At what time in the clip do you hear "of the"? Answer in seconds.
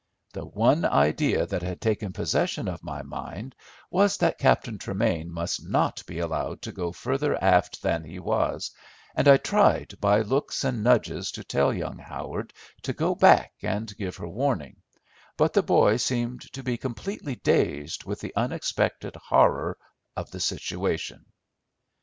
20.17-20.39